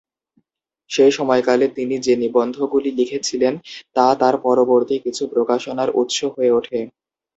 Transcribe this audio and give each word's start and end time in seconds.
সেই 0.89 1.11
সময়কালে 1.11 1.65
তিনি 1.77 1.95
যে 1.99 2.13
নিবন্ধগুলি 2.17 2.89
লিখেছিলেন 2.99 3.53
তা 3.95 4.05
তার 4.21 4.35
পরবর্তী 4.45 4.95
কিছু 5.05 5.23
প্রকাশনার 5.33 5.89
উৎস 6.01 6.17
হয়ে 6.33 6.51
ওঠে। 6.51 6.79